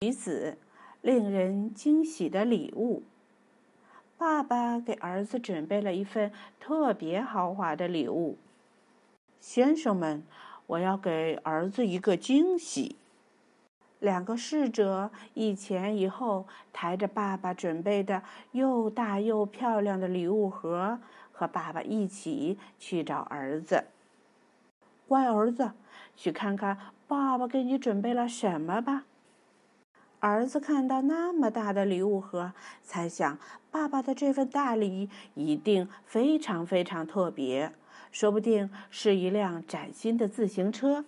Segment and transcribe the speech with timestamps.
[0.00, 0.56] 女子，
[1.02, 3.02] 令人惊喜的礼物。
[4.16, 8.38] 爸爸给儿子准备了一份特别豪华的礼物。
[9.40, 10.22] 先生们，
[10.68, 12.94] 我要给儿子一个惊喜。
[13.98, 18.22] 两个侍者一前一后抬着爸爸准备的
[18.52, 21.00] 又大又漂亮的礼物盒，
[21.32, 23.86] 和爸爸一起去找儿子。
[25.08, 25.72] 乖儿子，
[26.14, 26.78] 去看看
[27.08, 29.06] 爸爸给你准备了什么吧。
[30.20, 32.52] 儿子看到那么大的礼物盒，
[32.82, 33.38] 猜想
[33.70, 37.72] 爸爸的这份大礼一定非常非常特别，
[38.10, 41.04] 说不定是一辆崭新的自行车。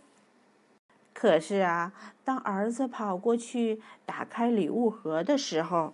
[1.13, 1.93] 可是啊，
[2.25, 5.93] 当儿子跑过去打开礼物盒的时候，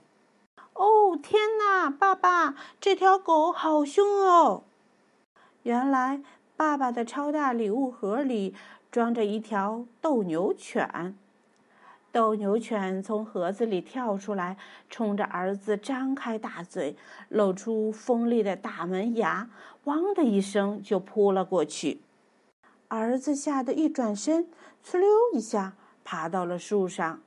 [0.74, 1.88] 哦天哪！
[1.88, 4.64] 爸爸，这条狗好凶哦！
[5.62, 6.20] 原来，
[6.54, 8.54] 爸爸的超大礼物盒里
[8.90, 11.16] 装着一条斗牛犬。
[12.16, 14.56] 斗牛犬从盒子里跳出来，
[14.88, 16.96] 冲着儿子张开大嘴，
[17.28, 19.50] 露出锋利的大门牙，
[19.84, 22.00] 汪的一声就扑了过去。
[22.88, 24.46] 儿子吓得一转身，
[24.82, 27.20] 哧溜一下爬到了树上。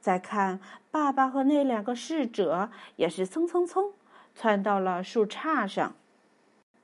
[0.00, 0.58] 再看
[0.90, 3.92] 爸爸和那两个侍者，也是蹭蹭蹭
[4.34, 5.92] 窜到了树杈上。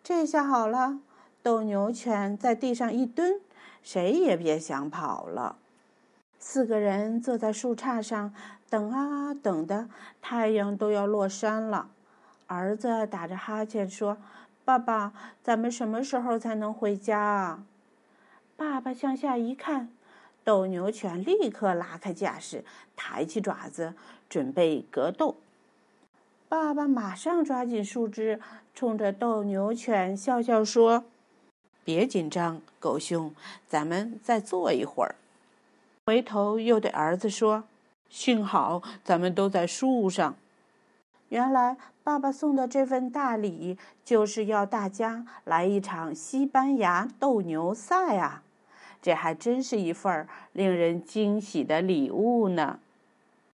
[0.03, 0.99] 这下好了，
[1.43, 3.41] 斗牛犬在地上一蹲，
[3.83, 5.57] 谁也别想跑了。
[6.39, 8.33] 四个人坐在树杈上
[8.71, 9.89] 等啊等的，
[10.23, 11.91] 太阳都要落山了。
[12.47, 14.17] 儿子打着哈欠说
[14.65, 17.65] ：“爸爸，咱们什么时候才能回家啊？”
[18.57, 19.91] 爸爸向下一看，
[20.45, 22.65] 斗牛犬立刻拉开架势，
[22.95, 23.95] 抬起爪子
[24.29, 25.37] 准备格斗。
[26.49, 28.41] 爸爸马上抓紧树枝，
[28.73, 31.05] 冲着斗牛犬笑笑说
[31.85, 33.35] ：“别紧张，狗兄，
[33.69, 35.17] 咱们再坐一会儿。”
[36.07, 37.65] 回头又对儿子说
[38.09, 40.37] ：“幸好咱们都在树上。”
[41.31, 48.45] 原来，爸爸送的这份大礼就是要大家来一场西班牙斗牛赛啊！
[49.03, 52.79] 这还真是一份令人惊喜的礼物呢。